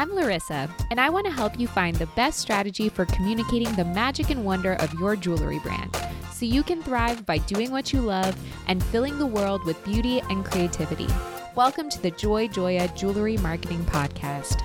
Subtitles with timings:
[0.00, 3.84] I'm Laryssa, and I want to help you find the best strategy for communicating the
[3.84, 5.94] magic and wonder of your jewelry brand
[6.32, 8.34] so you can thrive by doing what you love
[8.66, 11.06] and filling the world with beauty and creativity.
[11.54, 14.62] Welcome to the Joy Joya Jewelry Marketing Podcast.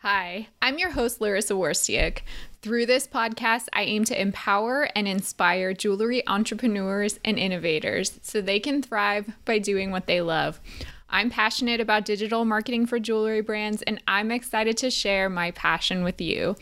[0.00, 2.18] Hi, I'm your host, Laryssa Wirstiuk.
[2.64, 8.58] Through this podcast, I aim to empower and inspire jewelry entrepreneurs and innovators so they
[8.58, 10.60] can thrive by doing what they love.
[11.10, 16.04] I'm passionate about digital marketing for jewelry brands, and I'm excited to share my passion
[16.04, 16.56] with you.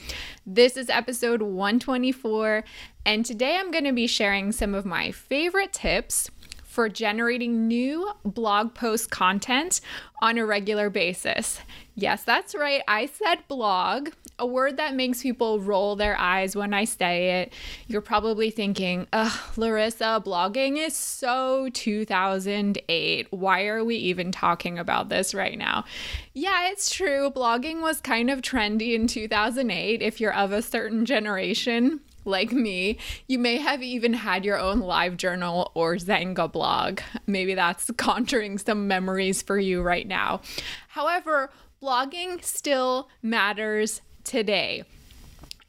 [0.45, 2.65] This is episode 124,
[3.07, 6.33] and today I'm going to be sharing some of my favorite tips
[6.73, 9.83] for generating new blog post content
[10.23, 11.61] on a regular basis.
[11.95, 12.81] Yes, that's right.
[12.89, 14.09] I said blog,
[14.39, 17.53] a word that makes people roll their eyes when I say it.
[17.89, 23.27] You're probably thinking, ugh, Laryssa, blogging is so 2008.
[23.31, 25.85] Why are we even talking about this right now?
[26.33, 27.31] Yeah, it's true.
[27.31, 32.99] Blogging was kind of trendy in 2008 if you're of a certain generation like me,
[33.27, 37.01] you may have even had your own live journal or Xanga blog.
[37.27, 40.41] Maybe that's conjuring some memories for you right now.
[40.89, 41.51] However,
[41.83, 44.85] blogging still matters today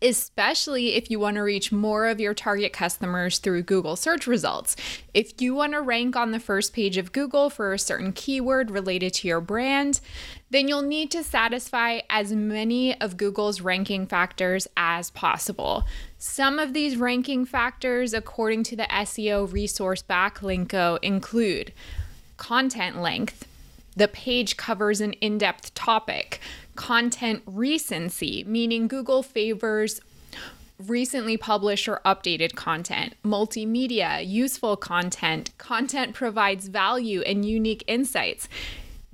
[0.04, 4.76] especially if you want to reach more of your target customers through Google search results.
[5.14, 8.70] If you want to rank on the first page of Google for a certain keyword
[8.70, 10.02] related to your brand,
[10.50, 15.86] then you'll need to satisfy as many of Google's ranking factors as possible.
[16.17, 21.73] Some of these ranking factors, according to the SEO resource Backlinko, include
[22.38, 23.48] content length,
[23.95, 26.40] the page covers an in depth topic,
[26.76, 30.02] content recency, meaning Google favors
[30.80, 38.50] recently published or updated content, multimedia, useful content, content provides value and unique insights.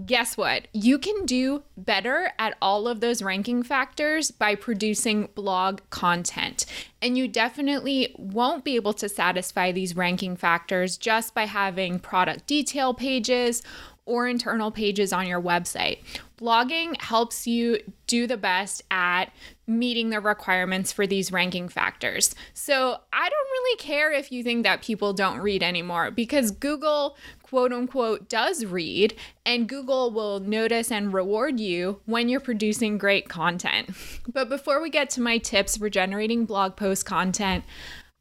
[0.05, 0.69] Guess what?
[0.71, 6.65] You can do better at all of those ranking factors by producing blog content.
[7.01, 12.47] And you definitely won't be able to satisfy these ranking factors just by having product
[12.47, 13.61] detail pages
[14.09, 15.99] or internal pages on your website.
[16.39, 19.25] Blogging helps you do the best at
[19.67, 22.33] meeting the requirements for these ranking factors.
[22.53, 27.17] So I don't really care if you think that people don't read anymore because Google,
[27.43, 29.15] quote unquote, does read,
[29.45, 33.89] and Google will notice and reward you when you're producing great content.
[34.31, 37.63] But before we get to my tips for generating blog post content,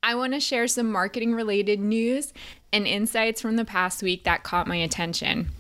[0.03, 2.33] I want to share some marketing related news
[2.73, 5.51] and insights from the past week that caught my attention.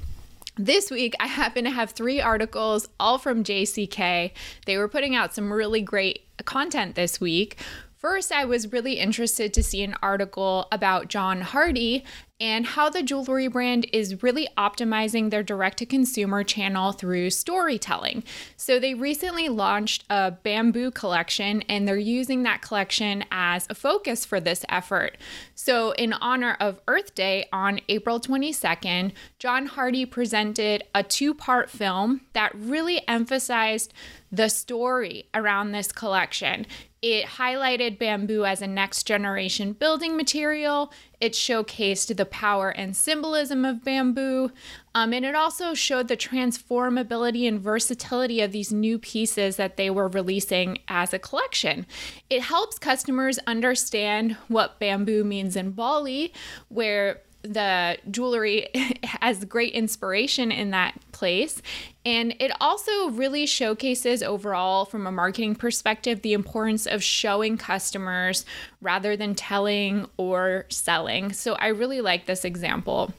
[0.60, 4.32] This week, I happen to have three articles, all from JCK.
[4.66, 7.58] They were putting out some really great content this week.
[7.98, 12.04] First, I was really interested to see an article about John Hardy
[12.40, 18.22] and how the jewelry brand is really optimizing their direct to consumer channel through storytelling.
[18.56, 24.24] So, they recently launched a bamboo collection and they're using that collection as a focus
[24.24, 25.18] for this effort.
[25.56, 29.10] So, in honor of Earth Day on April 22nd,
[29.40, 33.92] John Hardy presented a two part film that really emphasized
[34.30, 36.66] the story around this collection.
[37.00, 40.92] It highlighted bamboo as a next generation building material.
[41.20, 44.50] It showcased the power and symbolism of bamboo.
[44.94, 49.90] Um, and it also showed the transformability and versatility of these new pieces that they
[49.90, 51.86] were releasing as a collection.
[52.28, 56.32] It helps customers understand what bamboo means in Bali,
[56.68, 58.68] where the jewelry
[59.04, 61.62] has great inspiration in that place.
[62.04, 68.44] And it also really showcases overall, from a marketing perspective, the importance of showing customers
[68.80, 71.32] rather than telling or selling.
[71.32, 73.12] So I really like this example.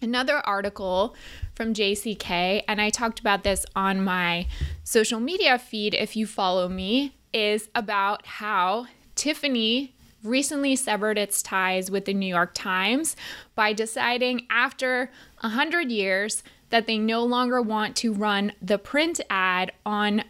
[0.00, 1.14] Another article
[1.54, 4.46] from JCK, and I talked about this on my
[4.82, 11.90] social media feed if you follow me, is about how Tiffany recently severed its ties
[11.90, 13.16] with the New York Times
[13.54, 15.10] by deciding after
[15.40, 20.24] 100 years that they no longer want to run the print ad on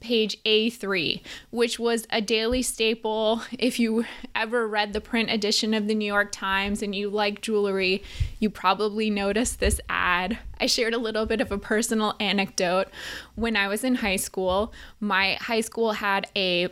[0.00, 3.42] page A3, which was a daily staple.
[3.58, 4.04] If you
[4.34, 8.02] ever read the print edition of the New York Times and you like jewelry,
[8.40, 10.38] you probably noticed this ad.
[10.60, 12.88] I shared a little bit of a personal anecdote.
[13.36, 16.68] When I was in high school, my high school had a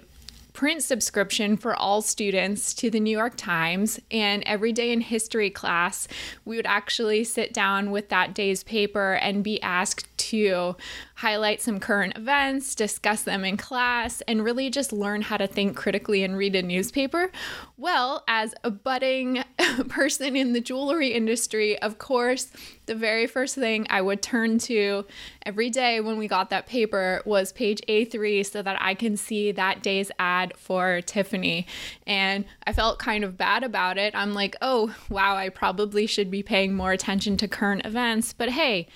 [0.53, 4.01] print subscription for all students to the New York Times.
[4.11, 6.09] And every day in history class,
[6.45, 10.77] we would actually sit down with that day's paper and be asked to
[11.17, 15.77] highlight some current events, discuss them in class, and really just learn how to think
[15.77, 17.31] critically and read a newspaper.
[17.77, 19.45] Well, as a budding
[19.89, 22.51] person in the jewelry industry, of course,
[22.87, 25.07] the very first thing I would turn to
[25.45, 29.53] every day when we got that paper was page A3 so that I can see
[29.53, 31.67] that day's ad for Tiffany.
[32.07, 34.15] And I felt kind of bad about it.
[34.15, 38.33] I'm like, oh, wow, I probably should be paying more attention to current events.
[38.33, 38.89] But hey,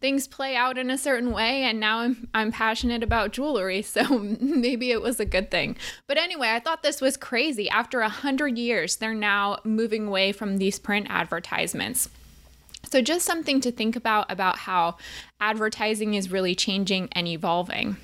[0.00, 4.18] things play out in a certain way and now I'm I'm passionate about jewelry so
[4.18, 5.76] maybe it was a good thing.
[6.06, 7.68] But anyway, I thought this was crazy.
[7.68, 12.08] After a 100 years, they're now moving away from these print advertisements.
[12.90, 14.96] So, just something to think about about how
[15.40, 17.96] advertising is really changing and evolving.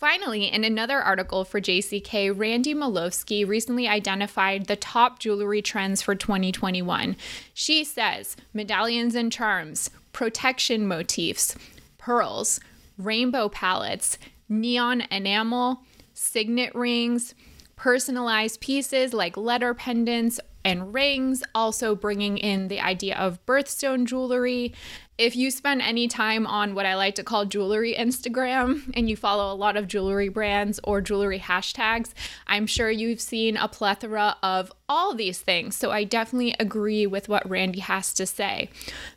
[0.00, 6.14] Finally, in another article for JCK, Randi Molofsky recently identified the top jewelry trends for
[6.14, 7.14] 2021.
[7.52, 11.54] She says medallions and charms, protection motifs,
[11.98, 12.60] pearls,
[12.96, 14.16] rainbow palettes,
[14.48, 15.82] neon enamel,
[16.14, 17.34] signet rings,
[17.76, 24.74] personalized pieces like letter pendants and rings, also bringing in the idea of birthstone jewelry.
[25.18, 29.16] If you spend any time on what I like to call jewelry Instagram and you
[29.16, 32.14] follow a lot of jewelry brands or jewelry hashtags,
[32.46, 35.76] I'm sure you've seen a plethora of all these things.
[35.76, 38.70] So I definitely agree with what Randi has to say.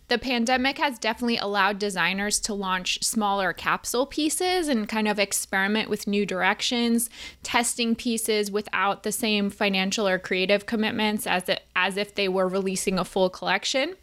[0.10, 5.90] The pandemic has definitely allowed designers to launch smaller capsule pieces and kind of experiment
[5.90, 7.10] with new directions,
[7.42, 12.48] testing pieces without the same financial or creative commitments as, it, as if they were
[12.48, 13.96] releasing a full collection.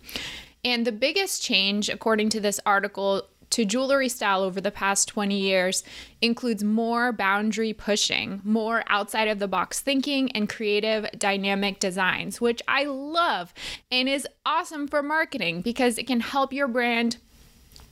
[0.65, 5.37] And the biggest change, according to this article, to jewelry style over the past 20
[5.37, 5.82] years
[6.21, 12.62] includes more boundary pushing, more outside of the box thinking, and creative dynamic designs, which
[12.69, 13.53] I love
[13.91, 17.17] and is awesome for marketing because it can help your brand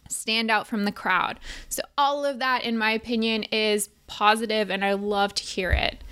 [0.09, 1.41] stand out from the crowd.
[1.69, 6.03] So, all of that, in my opinion, is positive, and I love to hear it.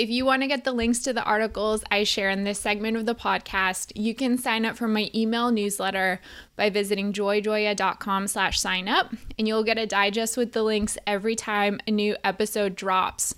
[0.00, 2.96] If you want to get the links to the articles I share in this segment
[2.96, 6.22] of the podcast, you can sign up for my email newsletter
[6.56, 11.36] by visiting joyjoya.com slash sign up, and you'll get a digest with the links every
[11.36, 13.34] time a new episode drops.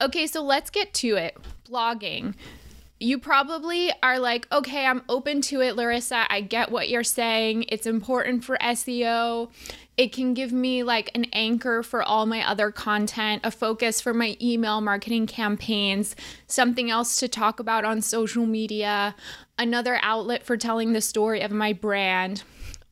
[0.00, 1.36] Okay, so let's get to it.
[1.68, 2.36] Blogging
[3.00, 6.26] you probably are like, okay, I'm open to it, Laryssa.
[6.28, 7.66] I get what you're saying.
[7.68, 9.50] It's important for SEO.
[9.96, 14.12] It can give me like an anchor for all my other content, a focus for
[14.12, 16.16] my email marketing campaigns,
[16.46, 19.14] something else to talk about on social media,
[19.58, 22.42] another outlet for telling the story of my brand.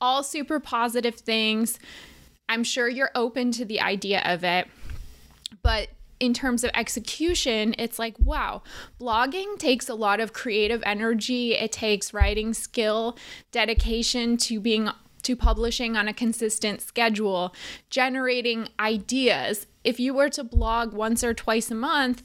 [0.00, 1.78] All super positive things.
[2.48, 4.68] I'm sure you're open to the idea of it.
[5.62, 5.88] But
[6.18, 8.62] in terms of execution, it's like, wow,
[9.00, 11.54] blogging takes a lot of creative energy.
[11.54, 13.16] It takes writing skill,
[13.52, 14.88] dedication to being
[15.22, 17.52] to publishing on a consistent schedule,
[17.90, 19.66] generating ideas.
[19.82, 22.22] If you were to blog once or twice a month,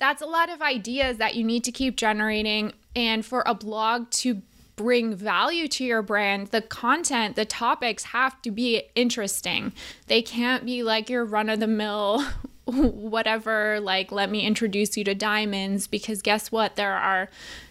[0.00, 2.72] that's a lot of ideas that you need to keep generating.
[2.96, 4.42] And for a blog to
[4.74, 9.72] bring value to your brand, the content, the topics have to be interesting.
[10.06, 12.24] They can't be like your run of the mill,
[12.68, 16.76] whatever, like, let me introduce you to diamonds, because guess what?
[16.76, 17.28] There are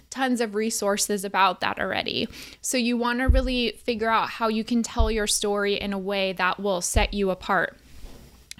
[0.09, 2.27] tons of resources about that already.
[2.61, 5.99] So you want to really figure out how you can tell your story in a
[5.99, 7.77] way that will set you apart.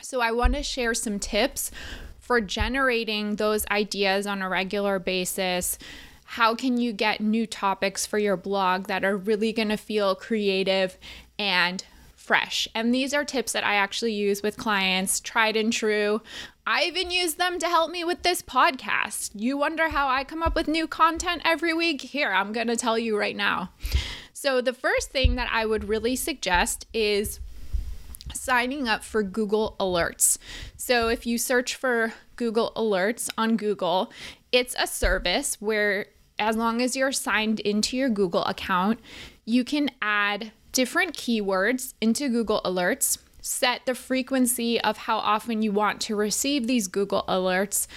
[0.02, 1.72] So I want to share some tips
[2.20, 5.80] for generating those ideas on a regular basis.
[6.26, 10.14] How can you get new topics for your blog that are really going to feel
[10.14, 10.98] creative
[11.40, 11.84] and
[12.28, 12.68] fresh.
[12.76, 16.22] And these are tips that I actually use with clients, tried and true.
[16.68, 19.32] I even use them to help me with this podcast.
[19.34, 22.02] You wonder how I come up with new content every week?
[22.02, 23.70] Here, I'm going to tell you right now.
[24.34, 27.40] So, the first thing that I would really suggest is
[28.34, 30.38] signing up for Google Alerts.
[30.76, 34.12] So, if you search for Google Alerts on Google,
[34.52, 36.08] it's a service where,
[36.38, 39.00] as long as you're signed into your Google account,
[39.48, 45.72] you can add different keywords into Google Alerts, set the frequency of how often you
[45.72, 47.88] want to receive these Google Alerts,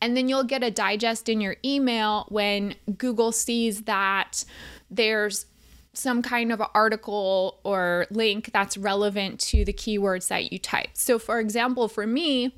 [0.00, 4.44] and then you'll get a digest in your email when Google sees that
[4.88, 5.46] there's
[5.92, 10.96] some kind of article or link that's relevant to the keywords that you typed.
[10.96, 12.54] So, for example, for me,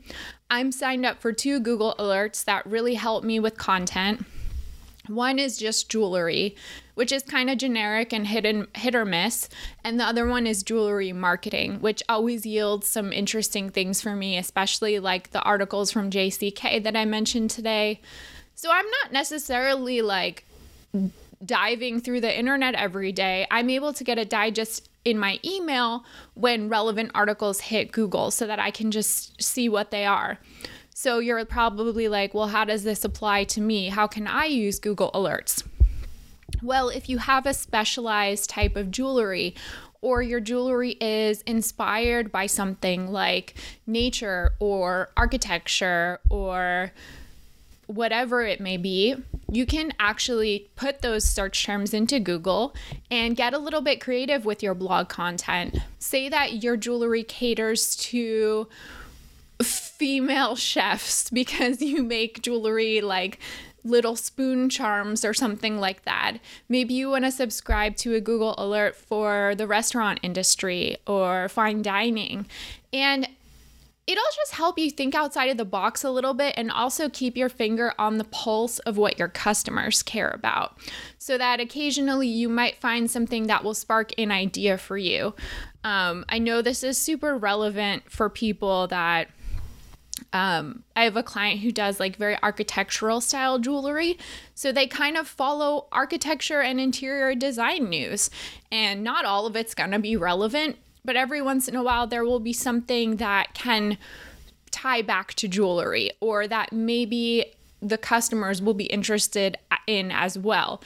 [0.51, 4.27] I'm signed up for two Google Alerts that really help me with content.
[5.09, 6.55] One is just jewelry,
[6.95, 9.49] which is kind of generic and hit, and, hit or miss.
[9.83, 14.39] And the other one is jewelry marketing, which always yields some interesting things for me,
[14.39, 18.01] especially like the articles from JCK that I mentioned today.
[18.55, 20.45] So I'm not necessarily like
[21.45, 23.47] diving through the internet every day.
[23.51, 26.05] I'm able to get a digest in my email
[26.35, 30.39] when relevant articles hit Google so that I can just see what they are.
[30.95, 33.89] So you're probably like, well, how does this apply to me?
[33.89, 35.65] How can I use Google Alerts?
[36.63, 39.55] Well, if you have a specialized type of jewelry
[40.01, 43.55] or your jewelry is inspired by something like
[43.87, 46.93] nature or architecture or
[47.87, 49.15] whatever it may be,
[49.51, 52.75] you can actually put those search terms into Google
[53.11, 55.79] and get a little bit creative with your blog content.
[55.99, 58.69] Say that your jewelry caters to
[59.61, 63.39] female chefs because you make jewelry like
[63.85, 66.39] little spoon charms or something like that.
[66.69, 71.83] Maybe you want to subscribe to a Google alert for the restaurant industry or fine
[71.83, 72.47] dining.
[72.93, 73.29] And
[74.07, 77.37] it'll just help you think outside of the box a little bit and also keep
[77.37, 80.77] your finger on the pulse of what your customers care about
[81.19, 85.35] so that occasionally you might find something that will spark an idea for you.
[85.85, 89.29] Um, I know this is super relevant for people that
[90.33, 94.19] um, I have a client who does like very architectural style jewelry.
[94.55, 98.31] So they kind of follow architecture and interior design news.
[98.71, 102.07] And not all of it's going to be relevant, but every once in a while
[102.07, 103.99] there will be something that can
[104.71, 107.45] tie back to jewelry or that maybe
[107.83, 110.83] the customers will be interested in as well.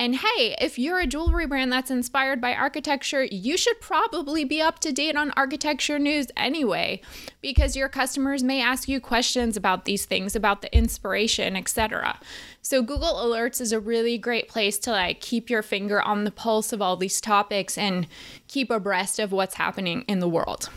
[0.00, 4.62] And hey, if you're a jewelry brand that's inspired by architecture, you should probably be
[4.62, 7.00] up to date on architecture news anyway,
[7.42, 12.20] because your customers may ask you questions about these things, about the inspiration, etc.
[12.62, 16.30] So Google Alerts is a really great place to like keep your finger on the
[16.30, 18.06] pulse of all these topics and
[18.46, 20.70] keep abreast of what's happening in the world.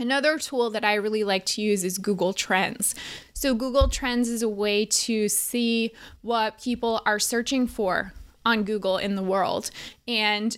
[0.00, 2.94] Another tool that I really like to use is Google Trends.
[3.34, 5.92] So, Google Trends is a way to see
[6.22, 8.14] what people are searching for
[8.46, 9.70] on Google in the world.
[10.08, 10.56] And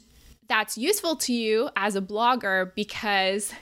[0.49, 3.53] that's useful to you as a blogger because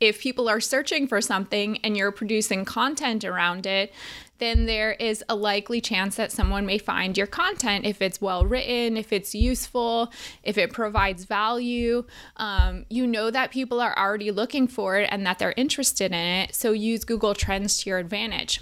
[0.00, 3.92] if people are searching for something and you're producing content around it,
[4.38, 8.46] then there is a likely chance that someone may find your content if it's well
[8.46, 12.04] written, if it's useful, if it provides value.
[12.36, 16.18] Um, you know that people are already looking for it and that they're interested in
[16.18, 16.54] it.
[16.54, 18.60] So use Google Trends to your advantage.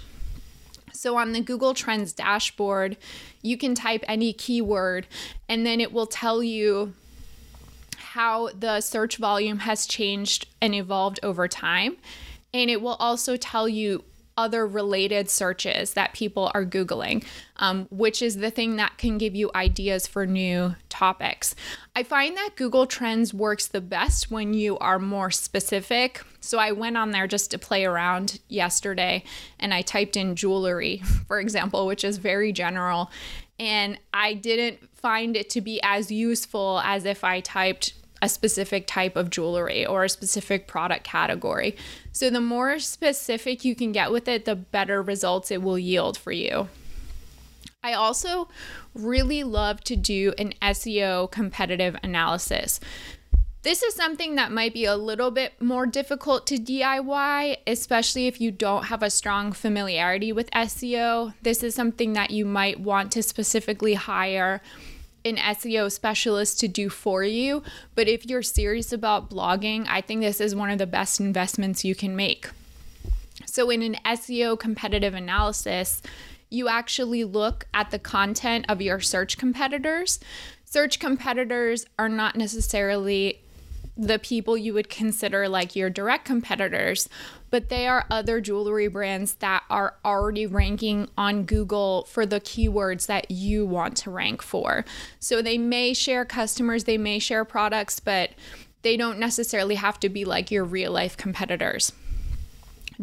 [0.93, 2.97] So on the Google Trends dashboard,
[3.43, 5.05] you can type any keyword
[5.47, 6.93] and then it will tell you
[7.97, 11.97] how the search volume has changed and evolved over time.
[12.51, 14.03] And it will also tell you
[14.37, 17.25] other related searches that people are Googling,
[17.57, 21.55] um, which is the thing that can give you ideas for new topics.
[21.95, 26.23] I find that Google Trends works the best when you are more specific.
[26.39, 29.23] So I went on there just to play around yesterday
[29.59, 33.11] and I typed in jewelry, for example, which is very general.
[33.59, 38.87] And I didn't find it to be as useful as if I typed a specific
[38.87, 41.75] type of jewelry or a specific product category.
[42.11, 46.17] So, the more specific you can get with it, the better results it will yield
[46.17, 46.69] for you.
[47.83, 48.49] I also
[48.93, 52.79] really love to do an SEO competitive analysis.
[53.63, 58.39] This is something that might be a little bit more difficult to DIY, especially if
[58.39, 61.33] you don't have a strong familiarity with SEO.
[61.41, 64.61] This is something that you might want to specifically hire
[65.25, 67.63] an SEO specialist to do for you.
[67.95, 71.83] But if you're serious about blogging, I think this is one of the best investments
[71.83, 72.49] you can make.
[73.45, 76.01] So, in an SEO competitive analysis,
[76.49, 80.19] you actually look at the content of your search competitors.
[80.65, 83.41] Search competitors are not necessarily
[83.97, 87.09] the people you would consider like your direct competitors,
[87.49, 93.07] but they are other jewelry brands that are already ranking on Google for the keywords
[93.07, 94.85] that you want to rank for.
[95.19, 98.31] So they may share customers, they may share products, but
[98.83, 101.91] they don't necessarily have to be like your real life competitors.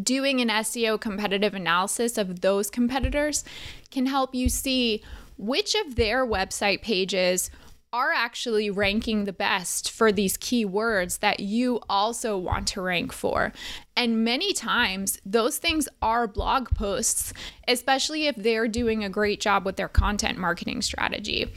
[0.00, 3.44] Doing an SEO competitive analysis of those competitors
[3.90, 5.02] can help you see
[5.36, 7.50] which of their website pages
[7.94, 13.52] are actually ranking the best for these keywords that you also want to rank for.
[13.96, 17.32] And many times, those things are blog posts,
[17.68, 21.52] especially if they're doing a great job with their content marketing strategy.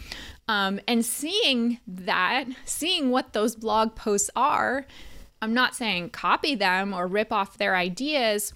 [0.48, 4.86] Um, and seeing that, seeing what those blog posts are,
[5.42, 8.54] I'm not saying copy them or rip off their ideas,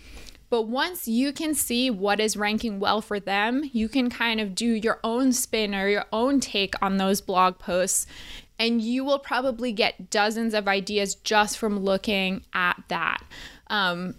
[0.52, 4.54] but once you can see what is ranking well for them, you can kind of
[4.54, 8.06] do your own spin or your own take on those blog posts.
[8.60, 13.24] And you will probably get dozens of ideas just from looking at that.
[13.68, 14.16] Um,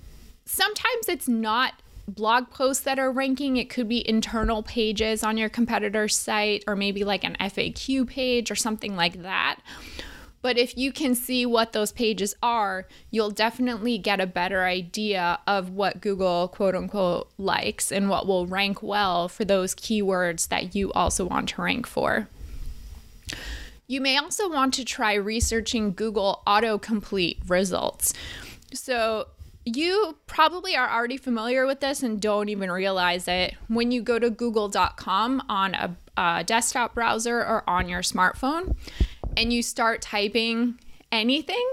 [0.47, 1.75] sometimes it's not
[2.09, 6.75] blog posts that are ranking, it could be internal pages on your competitor's site or
[6.75, 9.61] maybe like an FAQ page or something like that.
[10.43, 15.39] But if you can see what those pages are, you'll definitely get a better idea
[15.47, 20.75] of what Google quote unquote likes and what will rank well for those keywords that
[20.75, 22.29] you also want to rank for.
[23.87, 28.13] You may also want to try researching Google autocomplete results.
[28.73, 29.29] So,
[29.65, 33.55] you probably are already familiar with this and don't even realize it.
[33.69, 35.97] When you go to google.com on a,
[36.45, 38.77] desktop browser or on your smartphone,
[39.37, 40.79] and you start typing
[41.11, 41.67] anything,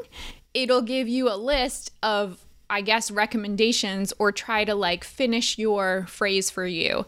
[0.53, 6.05] it'll give you a list of I guess recommendations or try to like finish your
[6.07, 7.05] phrase for you.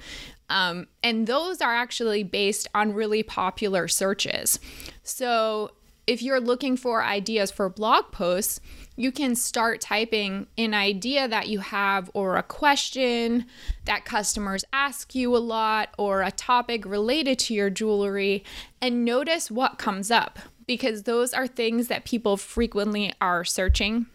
[0.49, 4.59] Um, and those are actually based on really popular searches.
[5.03, 5.71] So
[6.07, 8.59] if you're looking for ideas for blog posts,
[9.01, 13.45] you can start typing an idea that you have or a question
[13.85, 18.43] that customers ask you a lot or a topic related to your jewelry
[18.79, 24.05] and notice what comes up because those are things that people frequently are searching.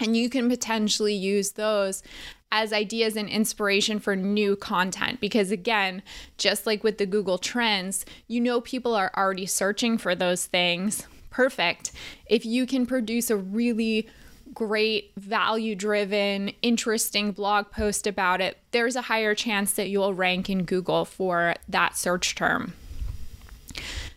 [0.00, 2.02] And you can potentially use those
[2.50, 5.20] as ideas and inspiration for new content.
[5.20, 6.02] Because again,
[6.36, 11.06] just like with the Google Trends, you know people are already searching for those things.
[11.30, 11.92] Perfect.
[12.26, 14.08] If you can produce a really
[14.52, 20.50] great, value driven, interesting blog post about it, there's a higher chance that you'll rank
[20.50, 22.72] in Google for that search term.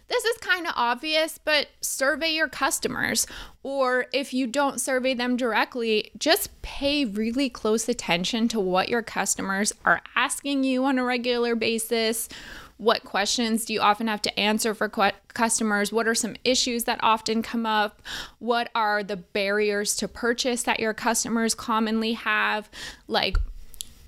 [0.10, 3.25] This is kind of obvious, but survey your customers.
[3.63, 9.01] Or if you don't survey them directly, just pay really close attention to what your
[9.01, 12.29] customers are asking you on a regular basis.
[12.77, 14.89] What questions do you often have to answer for
[15.34, 15.92] customers?
[15.92, 18.01] What are some issues that often come up?
[18.39, 22.70] What are the barriers to purchase that your customers commonly have?
[23.08, 23.38] Like,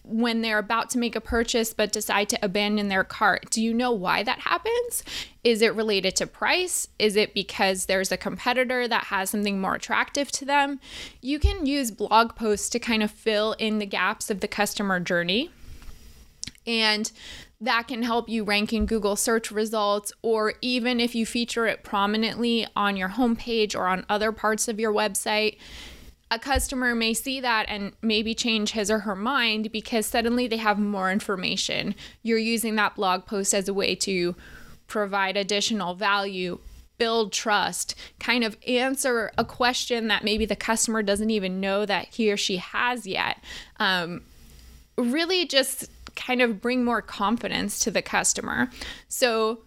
[0.07, 3.49] when they're about to make a purchase but decide to abandon their cart.
[3.49, 5.03] Do you know why that happens?
[5.43, 6.87] Is it related to price?
[6.99, 10.79] Is it because there's a competitor that has something more attractive to them?
[11.21, 14.99] You can use blog posts to kind of fill in the gaps of the customer
[14.99, 15.49] journey.
[16.67, 17.11] And
[17.61, 21.83] that can help you rank in Google search results, or even if you feature it
[21.83, 25.57] prominently on your homepage or on other parts of your website,
[26.31, 30.57] a customer may see that and maybe change his or her mind because suddenly they
[30.57, 31.95] have more information.
[32.23, 34.35] You're using that blog post as a way to
[34.87, 36.59] provide additional value,
[36.97, 42.07] build trust, kind of answer a question that maybe the customer doesn't even know that
[42.07, 43.41] he or she has yet.
[43.77, 44.23] Um,
[44.97, 48.69] really just kind of bring more confidence to the customer.
[49.07, 49.61] So,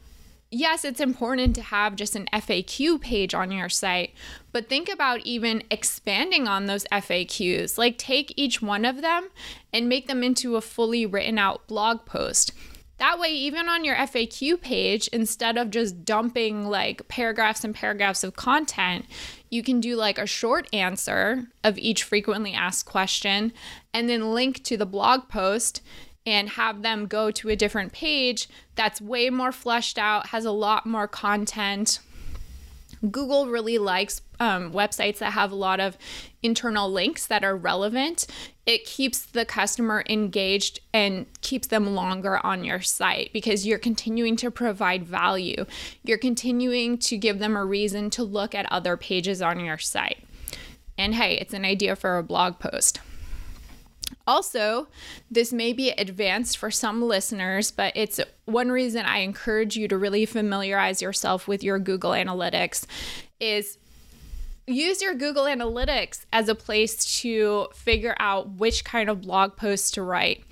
[0.50, 4.14] yes, it's important to have just an FAQ page on your site,
[4.52, 7.78] but think about even expanding on those FAQs.
[7.78, 9.28] Like take each one of them
[9.72, 12.52] and make them into a fully written out blog post.
[12.98, 18.24] That way, even on your FAQ page, instead of just dumping like paragraphs and paragraphs
[18.24, 19.06] of content,
[19.50, 23.52] you can do like a short answer of each frequently asked question
[23.94, 25.80] and then link to the blog post
[26.26, 30.52] and have them go to a different page that's way more fleshed out, has a
[30.52, 32.00] lot more content.
[33.10, 35.96] Google really likes um, websites that have a lot of
[36.42, 38.26] internal links that are relevant.
[38.66, 44.36] It keeps the customer engaged and keeps them longer on your site because you're continuing
[44.36, 45.64] to provide value.
[46.02, 50.24] You're continuing to give them a reason to look at other pages on your site.
[50.96, 53.00] And hey, it's an idea for a blog post.
[54.28, 54.88] Also,
[55.30, 59.96] this may be advanced for some listeners, but it's one reason I encourage you to
[59.96, 62.84] really familiarize yourself with your Google Analytics
[63.40, 63.78] is
[64.66, 69.92] use your Google Analytics as a place to figure out which kind of blog posts
[69.92, 70.44] to write.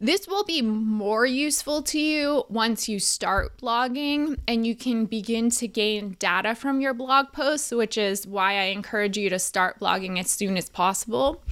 [0.00, 5.50] This will be more useful to you once you start blogging and you can begin
[5.50, 9.78] to gain data from your blog posts, which is why I encourage you to start
[9.78, 11.44] blogging as soon as possible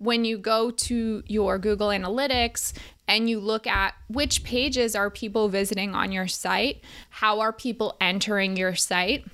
[0.00, 2.72] when you go to your Google Analytics
[3.06, 7.96] and you look at which pages are people visiting on your site, how are people
[8.00, 9.26] entering your site.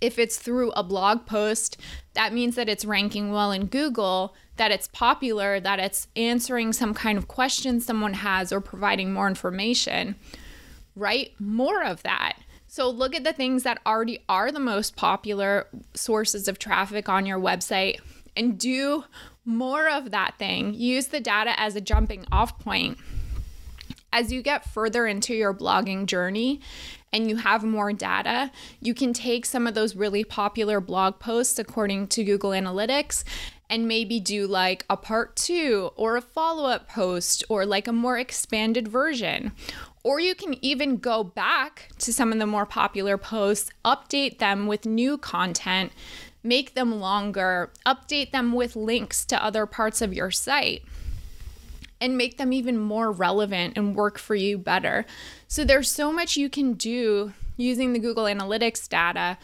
[0.00, 1.78] If it's through a blog post,
[2.14, 6.94] that means that it's ranking well in Google, that it's popular, that it's answering some
[6.94, 10.16] kind of question someone has or providing more information.
[10.94, 12.38] Write more of that.
[12.66, 17.26] So look at the things that already are the most popular sources of traffic on
[17.26, 18.00] your website
[18.34, 19.04] and do
[19.46, 20.74] more of that thing.
[20.74, 22.98] Use the data as a jumping off point.
[24.12, 26.60] As you get further into your blogging journey
[27.12, 31.58] and you have more data, you can take some of those really popular blog posts
[31.58, 33.24] according to Google Analytics
[33.68, 37.92] and maybe do like a part two or a follow up post or like a
[37.92, 39.52] more expanded version.
[40.02, 44.68] Or you can even go back to some of the more popular posts, update them
[44.68, 45.90] with new content,
[46.46, 50.82] make them longer, update them with links to other parts of your site
[52.00, 55.06] and make them even more relevant and work for you better.
[55.48, 59.38] So there's so much you can do using the Google Analytics data,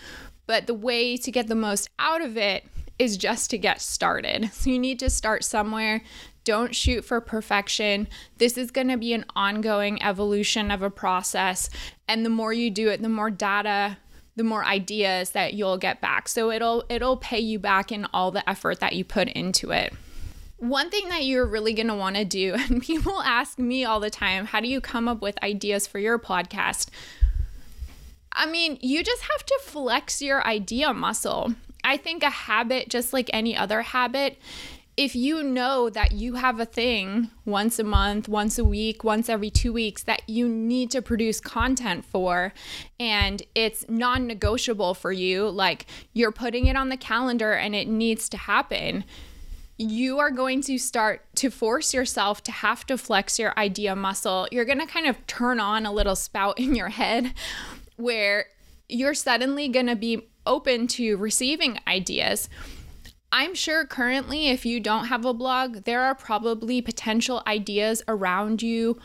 [0.46, 2.64] but the way to get the most out of it
[2.98, 4.50] is just to get started.
[4.52, 6.02] So you need to start somewhere.
[6.44, 8.06] Don't shoot for perfection.
[8.38, 11.70] This is going to be an ongoing evolution of a process.
[12.06, 13.96] And the more you do it, the more data,
[14.36, 16.28] the more ideas that you'll get back.
[16.28, 19.92] So it'll it'll pay you back in all the effort that you put into it.
[20.58, 24.00] One thing that you're really going to want to do, and people ask me all
[24.00, 26.88] the time, how do you come up with ideas for your podcast?
[28.32, 31.54] I mean, you just have to flex your idea muscle.
[31.84, 34.38] I think a habit, just like any other habit,
[34.96, 39.28] if you know that you have a thing once a month, once a week, once
[39.28, 42.52] every two weeks that you need to produce content for,
[43.00, 47.88] and it's non negotiable for you, like you're putting it on the calendar and it
[47.88, 49.04] needs to happen,
[49.78, 54.46] you are going to start to force yourself to have to flex your idea muscle.
[54.52, 57.32] You're going to kind of turn on a little spout in your head
[57.96, 58.44] where
[58.90, 62.50] you're suddenly going to be open to receiving ideas.
[63.34, 68.62] I'm sure currently, if you don't have a blog, there are probably potential ideas around
[68.62, 69.00] you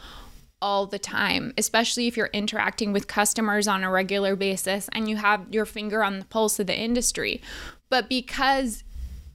[0.62, 5.16] all the time, especially if you're interacting with customers on a regular basis and you
[5.16, 7.42] have your finger on the pulse of the industry.
[7.90, 8.84] But because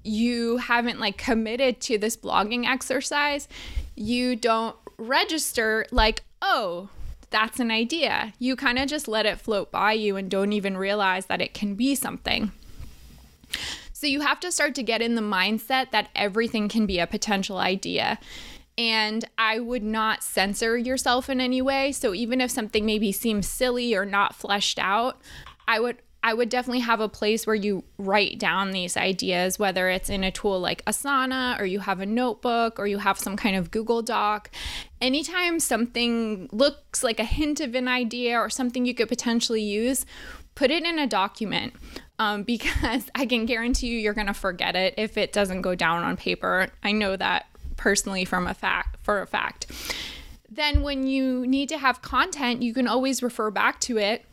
[0.05, 3.49] you haven't like committed to this blogging exercise,
[3.97, 6.91] you don't register like, oh,
[7.31, 8.35] that's an idea.
[8.39, 11.55] You kind of just let it float by you and don't even realize that it
[11.55, 12.53] can be something.
[14.03, 17.07] So you have to start to get in the mindset that everything can be a
[17.07, 18.19] potential idea.
[18.77, 21.93] And I would not censor yourself in any way.
[21.93, 25.21] So even if something maybe seems silly or not fleshed out,
[25.69, 29.89] I would I would definitely have a place where you write down these ideas, whether
[29.89, 33.37] it's in a tool like Asana or you have a notebook or you have some
[33.37, 34.51] kind of Google Doc.
[35.01, 40.07] Anytime something looks like a hint of an idea or something you could potentially use,
[40.55, 41.75] put it in a document
[42.19, 45.75] um, because I can guarantee you you're going to forget it if it doesn't go
[45.75, 46.69] down on paper.
[46.83, 49.67] I know that personally from a fact for a fact.
[50.49, 54.25] Then when you need to have content, you can always refer back to it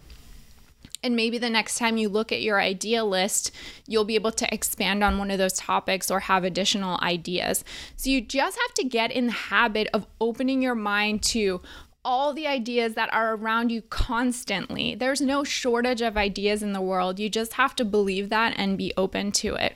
[1.04, 3.52] and maybe the next time you look at your idea list,
[3.88, 7.64] you'll be able to expand on one of those topics or have additional ideas.
[7.96, 11.62] So you just have to get in the habit of opening your mind to
[12.04, 14.96] all the ideas that are around you constantly.
[14.96, 17.20] There's no shortage of ideas in the world.
[17.20, 19.76] You just have to believe that and be open to it.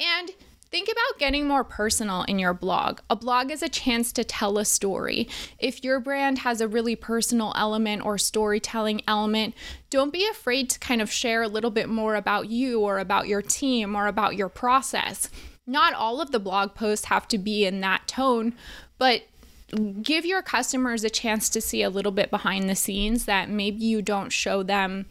[0.00, 0.30] And
[0.68, 2.98] Think about getting more personal in your blog.
[3.08, 5.28] A blog is a chance to tell a story.
[5.60, 9.54] If your brand has a really personal element or storytelling element,
[9.90, 13.28] don't be afraid to kind of share a little bit more about you or about
[13.28, 15.30] your team or about your process.
[15.68, 18.54] Not all of the blog posts have to be in that tone,
[18.98, 19.22] but
[20.02, 23.84] give your customers a chance to see a little bit behind the scenes that maybe
[23.84, 25.06] you don't show them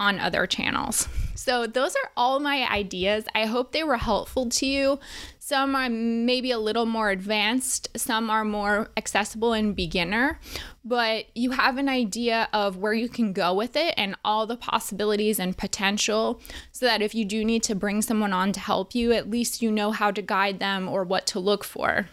[0.00, 1.08] on other channels.
[1.34, 3.24] So, those are all my ideas.
[3.34, 5.00] I hope they were helpful to you.
[5.38, 10.38] Some are maybe a little more advanced, some are more accessible and beginner,
[10.84, 14.58] but you have an idea of where you can go with it and all the
[14.58, 16.40] possibilities and potential
[16.70, 19.62] so that if you do need to bring someone on to help you, at least
[19.62, 22.08] you know how to guide them or what to look for.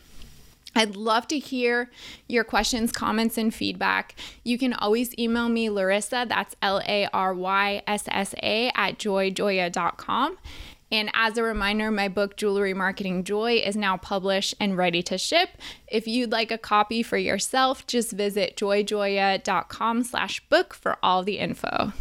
[0.76, 1.90] I'd love to hear
[2.28, 4.16] your questions, comments, and feedback.
[4.44, 9.00] You can always email me, Laryssa, that's L A R Y S S A, at
[9.00, 10.38] joyjoya.com.
[10.92, 15.18] And as a reminder, my book, Jewelry Marketing Joy, is now published and ready to
[15.18, 15.50] ship.
[15.88, 21.40] If you'd like a copy for yourself, just visit joyjoya.com slash book for all the
[21.40, 21.92] info.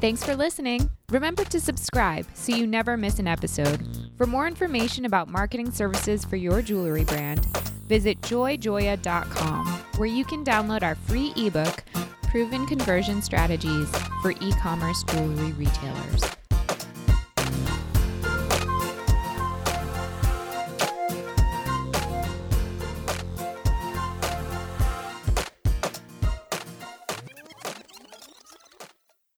[0.00, 0.90] Thanks for listening.
[1.10, 3.86] Remember to subscribe so you never miss an episode.
[4.18, 7.46] For more information about marketing services for your jewelry brand,
[7.86, 11.82] visit joyjoya.com, where you can download our free ebook,
[12.22, 13.90] Proven Conversion Strategies
[14.22, 16.36] for E commerce jewelry retailers.